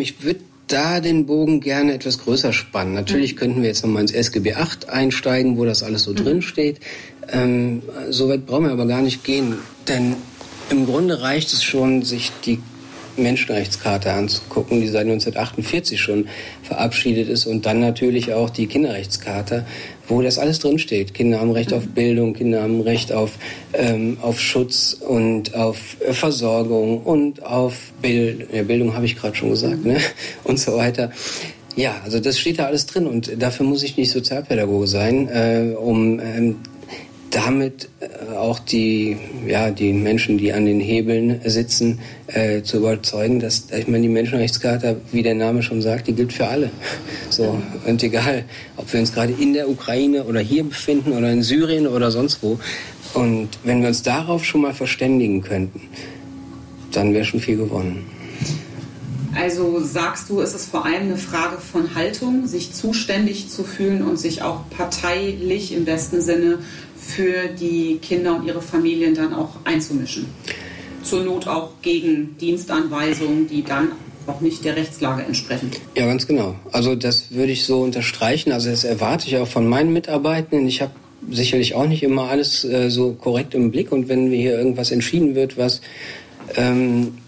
[0.01, 2.95] Ich würde da den Bogen gerne etwas größer spannen.
[2.95, 3.39] Natürlich mhm.
[3.39, 6.17] könnten wir jetzt nochmal ins SGB 8 einsteigen, wo das alles so mhm.
[6.17, 6.81] drin steht.
[7.31, 9.57] Ähm, so weit brauchen wir aber gar nicht gehen,
[9.89, 10.17] denn
[10.71, 12.61] im Grunde reicht es schon, sich die
[13.17, 16.29] Menschenrechtscharta anzugucken, die seit 1948 schon
[16.63, 19.65] verabschiedet ist und dann natürlich auch die Kinderrechtscharta,
[20.09, 21.15] wo das alles drinsteht.
[21.15, 23.33] Kinder haben Recht auf Bildung, Kinder haben Recht auf,
[23.73, 29.37] ähm, auf Schutz und auf äh, Versorgung und auf Bild ja, Bildung, habe ich gerade
[29.37, 29.99] schon gesagt, ne?
[30.45, 31.11] und so weiter.
[31.77, 35.75] Ja, also das steht da alles drin und dafür muss ich nicht Sozialpädagoge sein, äh,
[35.77, 36.57] um ähm,
[37.35, 39.17] damit äh, auch die,
[39.47, 44.09] ja, die Menschen, die an den Hebeln sitzen, äh, zu überzeugen, dass, ich meine, die
[44.09, 46.71] Menschenrechtscharta, wie der Name schon sagt, die gilt für alle.
[47.31, 48.45] So, und egal,
[48.77, 52.43] ob wir uns gerade in der Ukraine oder hier befinden oder in Syrien oder sonst
[52.43, 52.59] wo.
[53.15, 55.81] Und wenn wir uns darauf schon mal verständigen könnten,
[56.93, 58.07] dann wäre schon viel gewonnen.
[59.37, 64.03] Also sagst du, ist es vor allem eine Frage von Haltung, sich zuständig zu fühlen
[64.03, 66.61] und sich auch parteilich im besten Sinne
[67.07, 70.27] für die Kinder und ihre Familien dann auch einzumischen.
[71.03, 73.93] Zur Not auch gegen Dienstanweisungen, die dann
[74.27, 75.71] auch nicht der Rechtslage entsprechen.
[75.97, 76.57] Ja, ganz genau.
[76.73, 78.53] Also das würde ich so unterstreichen.
[78.53, 80.67] Also das erwarte ich auch von meinen Mitarbeitenden.
[80.67, 80.93] Ich habe
[81.31, 83.93] sicherlich auch nicht immer alles äh, so korrekt im Blick.
[83.93, 85.83] Und wenn mir hier irgendwas entschieden wird, was
[86.57, 87.19] ähm,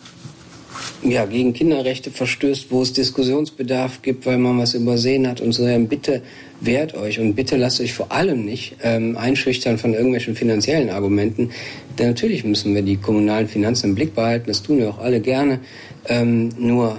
[1.11, 5.67] ja, gegen Kinderrechte verstößt, wo es Diskussionsbedarf gibt, weil man was übersehen hat und so.
[5.67, 6.23] Ja, bitte
[6.61, 11.51] wehrt euch und bitte lasst euch vor allem nicht ähm, einschüchtern von irgendwelchen finanziellen Argumenten.
[11.99, 15.21] Denn natürlich müssen wir die kommunalen Finanzen im Blick behalten, das tun wir auch alle
[15.21, 15.61] gerne.
[16.09, 16.99] Ähm, nur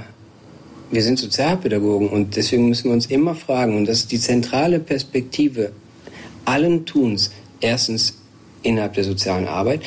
[0.90, 4.80] wir sind Sozialpädagogen und deswegen müssen wir uns immer fragen, und das ist die zentrale
[4.80, 5.72] Perspektive
[6.46, 8.18] allen Tuns, erstens
[8.64, 9.82] innerhalb der sozialen Arbeit,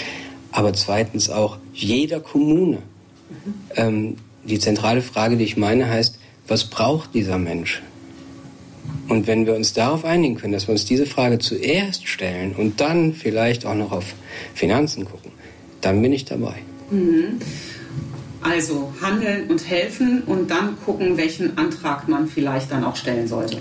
[0.52, 2.78] aber zweitens auch jeder Kommune
[3.76, 7.83] ähm, die zentrale Frage, die ich meine, heißt, was braucht dieser Mensch?
[9.09, 12.81] Und wenn wir uns darauf einigen können, dass wir uns diese Frage zuerst stellen und
[12.81, 14.14] dann vielleicht auch noch auf
[14.55, 15.33] Finanzen gucken,
[15.81, 16.55] dann bin ich dabei.
[16.90, 17.40] Mhm.
[18.42, 23.59] Also handeln und helfen und dann gucken, welchen Antrag man vielleicht dann auch stellen sollte.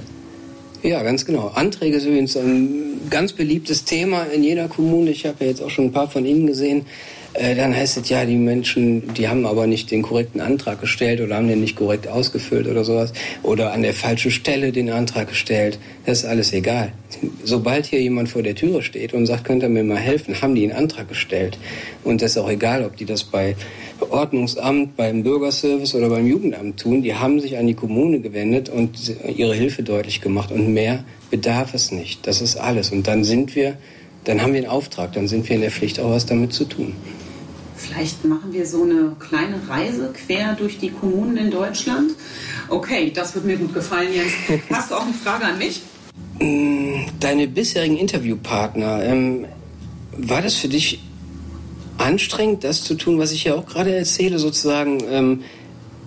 [0.82, 1.52] Ja, ganz genau.
[1.56, 5.12] Anträge sind übrigens ein ganz beliebtes Thema in jeder Kommune.
[5.12, 6.86] Ich habe ja jetzt auch schon ein paar von Ihnen gesehen.
[7.34, 11.20] Äh, dann heißt es ja, die Menschen, die haben aber nicht den korrekten Antrag gestellt
[11.20, 13.12] oder haben den nicht korrekt ausgefüllt oder sowas
[13.44, 15.80] oder an der falschen Stelle den Antrag gestellt.
[16.10, 16.91] Das ist alles egal.
[17.43, 20.56] Sobald hier jemand vor der Türe steht und sagt, könnt ihr mir mal helfen, haben
[20.56, 21.60] die einen Antrag gestellt.
[22.04, 23.56] Und das ist auch egal, ob die das bei
[24.10, 27.04] Ordnungsamt, beim Bürgerservice oder beim Jugendamt tun.
[27.04, 30.52] Die haben sich an die Kommune gewendet und ihre Hilfe deutlich gemacht.
[30.52, 32.26] Und mehr bedarf es nicht.
[32.26, 32.89] Das ist alles.
[32.89, 33.78] Und dann sind wir
[34.24, 36.65] dann haben wir einen Auftrag, dann sind wir in der Pflicht, auch was damit zu
[36.65, 36.95] tun.
[37.76, 42.12] Vielleicht machen wir so eine kleine Reise quer durch die Kommunen in Deutschland.
[42.67, 44.34] Okay, das wird mir gut gefallen, Jens.
[44.69, 45.82] Hast du auch eine Frage an mich?
[46.39, 49.45] Mm, deine bisherigen Interviewpartner, ähm,
[50.17, 50.99] war das für dich
[51.97, 55.43] anstrengend, das zu tun, was ich ja auch gerade erzähle, sozusagen ähm,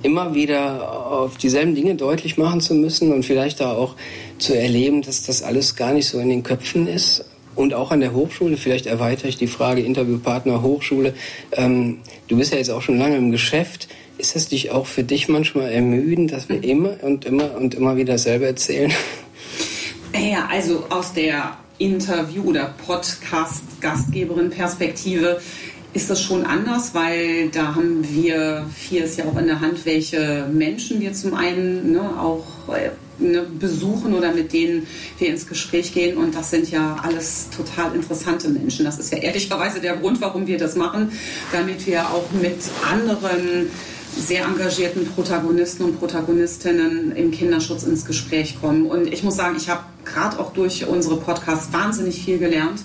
[0.03, 3.95] immer wieder auf dieselben Dinge deutlich machen zu müssen und vielleicht da auch
[4.39, 7.25] zu erleben, dass das alles gar nicht so in den Köpfen ist?
[7.55, 11.15] und auch an der Hochschule, vielleicht erweitere ich die Frage Interviewpartner Hochschule.
[11.53, 13.89] Ähm, du bist ja jetzt auch schon lange im Geschäft.
[14.19, 17.97] Ist das nicht auch für dich manchmal ermüdend, dass wir immer und immer und immer
[17.97, 18.93] wieder selber erzählen?
[20.15, 25.41] Ja, also aus der Interview- oder Podcast-Gastgeberin-Perspektive
[25.95, 29.85] ist das schon anders, weil da haben wir vier es ja auch in der Hand,
[29.85, 32.45] welche Menschen wir zum einen ne, auch
[32.75, 34.87] äh, ne, besuchen oder mit denen
[35.19, 36.17] wir ins Gespräch gehen.
[36.17, 38.87] Und das sind ja alles total interessante Menschen.
[38.87, 41.13] Das ist ja ehrlicherweise der Grund, warum wir das machen,
[41.53, 42.59] damit wir auch mit
[42.91, 43.69] anderen
[44.17, 48.87] sehr engagierten Protagonisten und Protagonistinnen im Kinderschutz ins Gespräch kommen.
[48.87, 52.81] Und ich muss sagen, ich habe gerade auch durch unsere Podcasts wahnsinnig viel gelernt,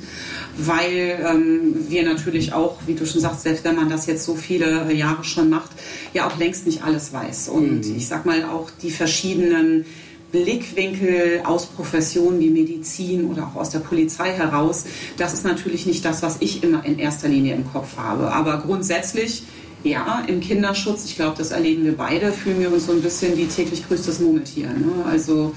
[0.57, 4.35] weil ähm, wir natürlich auch, wie du schon sagst, selbst wenn man das jetzt so
[4.35, 5.71] viele Jahre schon macht,
[6.13, 7.49] ja auch längst nicht alles weiß.
[7.49, 7.97] Und mhm.
[7.97, 9.85] ich sag mal auch die verschiedenen
[10.31, 14.85] Blickwinkel aus Professionen wie Medizin oder auch aus der Polizei heraus,
[15.17, 18.31] das ist natürlich nicht das, was ich immer in erster Linie im Kopf habe.
[18.31, 19.43] Aber grundsätzlich
[19.87, 23.37] ja, im Kinderschutz, ich glaube, das erleben wir beide, fühlen wir uns so ein bisschen
[23.37, 24.67] wie täglich grüßtes Murmeltier.
[24.67, 25.05] Ne?
[25.09, 25.53] Also,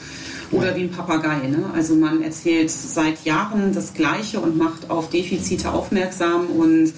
[0.53, 1.47] oder wie ein Papagei.
[1.49, 1.71] Ne?
[1.75, 6.93] Also man erzählt seit Jahren das Gleiche und macht auf Defizite aufmerksam und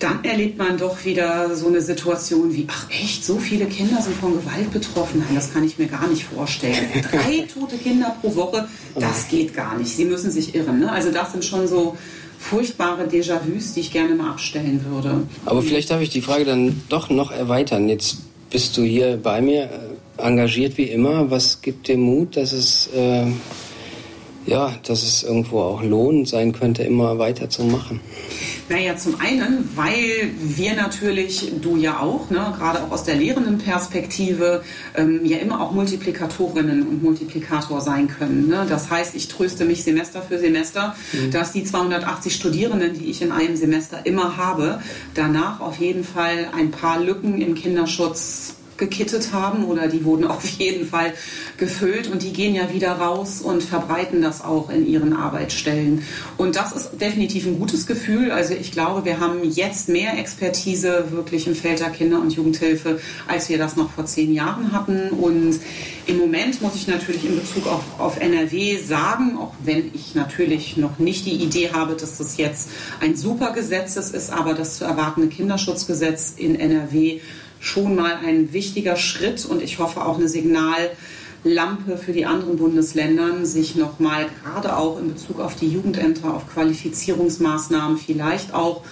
[0.00, 4.16] dann erlebt man doch wieder so eine Situation wie, ach echt, so viele Kinder sind
[4.16, 5.20] von Gewalt betroffen.
[5.20, 6.88] Nein, das kann ich mir gar nicht vorstellen.
[7.10, 9.94] Drei tote Kinder pro Woche, das geht gar nicht.
[9.94, 10.80] Sie müssen sich irren.
[10.80, 10.90] Ne?
[10.90, 11.98] Also das sind schon so
[12.40, 15.22] furchtbare Déjà-vus, die ich gerne mal abstellen würde.
[15.44, 17.88] Aber vielleicht darf ich die Frage dann doch noch erweitern.
[17.88, 19.68] Jetzt bist du hier bei mir, äh,
[20.26, 21.30] engagiert wie immer.
[21.30, 23.26] Was gibt dir Mut, dass es, äh,
[24.46, 28.00] ja, dass es irgendwo auch lohnend sein könnte, immer weiterzumachen?
[28.70, 33.58] Naja, zum einen, weil wir natürlich, du ja auch, ne, gerade auch aus der lehrenden
[33.58, 34.62] Perspektive,
[34.94, 38.46] ähm, ja immer auch Multiplikatorinnen und Multiplikator sein können.
[38.46, 38.66] Ne?
[38.68, 41.32] Das heißt, ich tröste mich Semester für Semester, mhm.
[41.32, 44.80] dass die 280 Studierenden, die ich in einem Semester immer habe,
[45.14, 50.44] danach auf jeden Fall ein paar Lücken im Kinderschutz gekittet haben oder die wurden auf
[50.44, 51.14] jeden Fall
[51.56, 56.02] gefüllt und die gehen ja wieder raus und verbreiten das auch in ihren Arbeitsstellen.
[56.36, 58.32] Und das ist definitiv ein gutes Gefühl.
[58.32, 63.00] Also ich glaube, wir haben jetzt mehr Expertise wirklich im Feld der Kinder- und Jugendhilfe,
[63.28, 65.10] als wir das noch vor zehn Jahren hatten.
[65.10, 65.60] Und
[66.06, 70.76] im Moment muss ich natürlich in Bezug auf, auf NRW sagen, auch wenn ich natürlich
[70.76, 74.84] noch nicht die Idee habe, dass das jetzt ein super Gesetz ist, aber das zu
[74.84, 77.20] erwartende Kinderschutzgesetz in NRW
[77.60, 83.44] schon mal ein wichtiger Schritt und ich hoffe auch eine Signallampe für die anderen Bundesländern,
[83.44, 88.82] sich nochmal gerade auch in Bezug auf die Jugendämter, auf Qualifizierungsmaßnahmen, vielleicht auch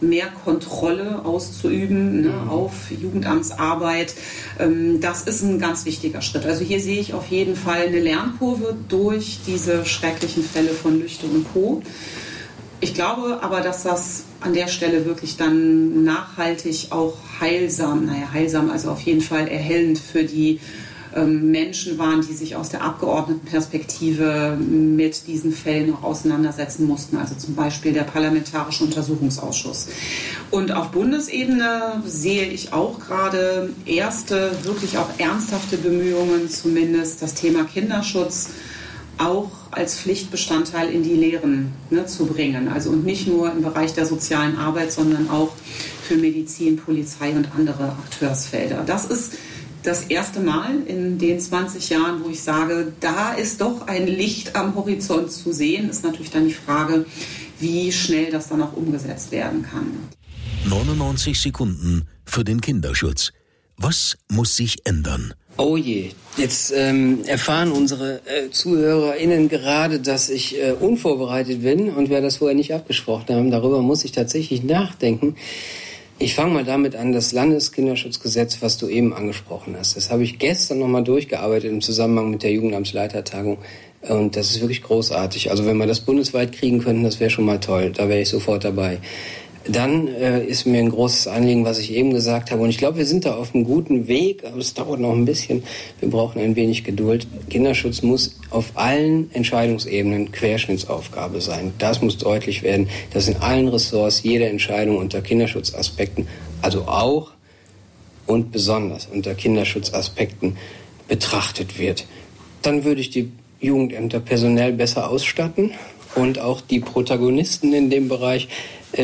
[0.00, 2.50] mehr Kontrolle auszuüben ne, mhm.
[2.50, 4.14] auf Jugendamtsarbeit.
[4.58, 6.46] Ähm, das ist ein ganz wichtiger Schritt.
[6.46, 11.26] Also hier sehe ich auf jeden Fall eine Lernkurve durch diese schrecklichen Fälle von Lüchte
[11.26, 11.82] und Co.
[12.84, 18.70] Ich glaube aber, dass das an der Stelle wirklich dann nachhaltig auch heilsam, naja, heilsam,
[18.70, 20.60] also auf jeden Fall erhellend für die
[21.16, 27.34] ähm, Menschen waren, die sich aus der Abgeordnetenperspektive mit diesen Fällen auch auseinandersetzen mussten, also
[27.36, 29.88] zum Beispiel der Parlamentarische Untersuchungsausschuss.
[30.50, 37.64] Und auf Bundesebene sehe ich auch gerade erste, wirklich auch ernsthafte Bemühungen, zumindest das Thema
[37.64, 38.50] Kinderschutz
[39.18, 42.68] auch als Pflichtbestandteil in die Lehren ne, zu bringen.
[42.68, 45.52] Also und nicht nur im Bereich der sozialen Arbeit, sondern auch
[46.02, 48.84] für Medizin, Polizei und andere Akteursfelder.
[48.86, 49.34] Das ist
[49.82, 54.56] das erste Mal in den 20 Jahren, wo ich sage, da ist doch ein Licht
[54.56, 55.90] am Horizont zu sehen.
[55.90, 57.04] Ist natürlich dann die Frage,
[57.60, 59.86] wie schnell das dann auch umgesetzt werden kann.
[60.66, 63.32] 99 Sekunden für den Kinderschutz.
[63.76, 65.34] Was muss sich ändern?
[65.56, 72.10] Oh je, jetzt ähm, erfahren unsere äh, ZuhörerInnen gerade, dass ich äh, unvorbereitet bin und
[72.10, 73.50] wir das vorher nicht abgesprochen haben.
[73.52, 75.36] Darüber muss ich tatsächlich nachdenken.
[76.18, 79.96] Ich fange mal damit an, das Landeskinderschutzgesetz, was du eben angesprochen hast.
[79.96, 83.58] Das habe ich gestern nochmal durchgearbeitet im Zusammenhang mit der Jugendamtsleitertagung.
[84.02, 85.50] Und das ist wirklich großartig.
[85.50, 87.92] Also wenn wir das bundesweit kriegen könnten, das wäre schon mal toll.
[87.94, 88.98] Da wäre ich sofort dabei.
[89.66, 92.62] Dann äh, ist mir ein großes Anliegen, was ich eben gesagt habe.
[92.62, 95.24] Und ich glaube, wir sind da auf einem guten Weg, aber es dauert noch ein
[95.24, 95.62] bisschen.
[96.00, 97.26] Wir brauchen ein wenig Geduld.
[97.48, 101.72] Kinderschutz muss auf allen Entscheidungsebenen Querschnittsaufgabe sein.
[101.78, 106.28] Das muss deutlich werden, dass in allen Ressorts jede Entscheidung unter Kinderschutzaspekten,
[106.60, 107.32] also auch
[108.26, 110.56] und besonders unter Kinderschutzaspekten
[111.08, 112.06] betrachtet wird.
[112.62, 115.72] Dann würde ich die Jugendämter personell besser ausstatten
[116.14, 118.48] und auch die Protagonisten in dem Bereich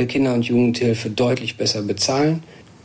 [0.06, 2.42] Kinder- und Jugendhilfe deutlich besser bezahlen.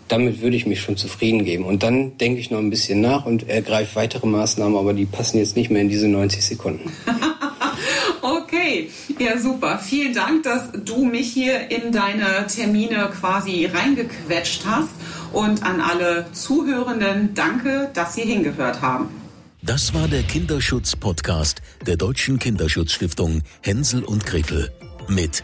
[0.08, 1.66] Damit würde ich mich schon zufrieden geben.
[1.66, 5.39] Und dann denke ich noch ein bisschen nach und ergreife weitere Maßnahmen, aber die passen
[5.39, 6.91] jetzt nicht mehr in diese 90 Sekunden.
[8.22, 9.80] okay, ja super.
[9.80, 14.89] Vielen Dank, dass du mich hier in deine Termine quasi reingequetscht hast.
[15.34, 19.10] Und an alle Zuhörenden danke, dass Sie hingehört haben.
[19.66, 24.72] Das war der Kinderschutz-Podcast der Deutschen Kinderschutzstiftung Hänsel und Gretel
[25.08, 25.43] mit